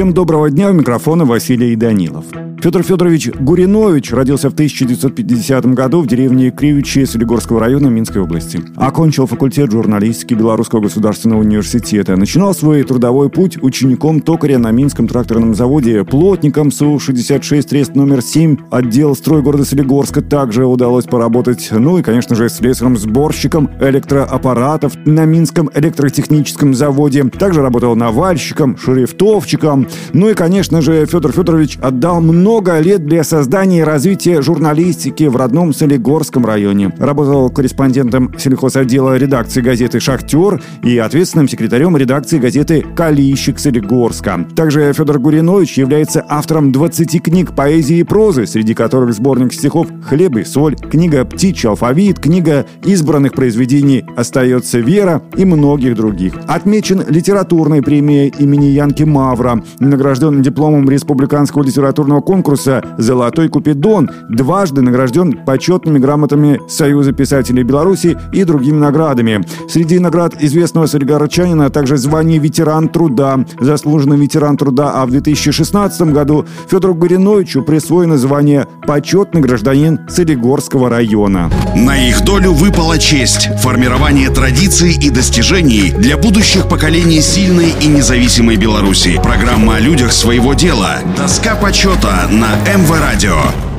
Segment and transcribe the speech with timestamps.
[0.00, 2.24] Всем доброго дня, у микрофона Василий Данилов.
[2.62, 8.60] Федор Федорович Гуринович родился в 1950 году в деревне Кривичи Солигорского района Минской области.
[8.76, 12.16] Окончил факультет журналистики Белорусского государственного университета.
[12.16, 18.56] Начинал свой трудовой путь учеником токаря на Минском тракторном заводе, плотником СУ-66 трест номер 7,
[18.70, 20.20] отдел строй города Солигорска.
[20.20, 27.24] Также удалось поработать, ну и, конечно же, слесарем-сборщиком электроаппаратов на Минском электротехническом заводе.
[27.24, 29.86] Также работал навальщиком, шрифтовщиком.
[30.12, 35.36] Ну и, конечно же, Федор Федорович отдал много лет для создания и развития журналистики в
[35.36, 36.92] родном Солигорском районе.
[36.98, 44.46] Работал корреспондентом сельхозотдела редакции газеты «Шахтер» и ответственным секретарем редакции газеты «Калийщик Солигорска».
[44.56, 50.36] Также Федор Гуринович является автором 20 книг поэзии и прозы, среди которых сборник стихов «Хлеб
[50.36, 56.34] и соль», книга «Птичий алфавит», книга избранных произведений «Остается вера» и многих других.
[56.46, 65.40] Отмечен литературной премией имени Янки Мавра, награжден дипломом Республиканского литературного конкурса «Золотой Купидон», дважды награжден
[65.44, 69.44] почетными грамотами Союза писателей Беларуси и другими наградами.
[69.68, 76.46] Среди наград известного солигарчанина также звание «Ветеран труда», заслуженный ветеран труда, а в 2016 году
[76.68, 81.50] Федору Гуриновичу присвоено звание «Почетный гражданин Солигорского района».
[81.76, 88.56] На их долю выпала честь– формирование традиций и достижений для будущих поколений сильной и независимой
[88.56, 89.20] Беларуси.
[89.22, 91.00] Программа о людях своего дела.
[91.16, 93.69] Доска почета на МВ Радио.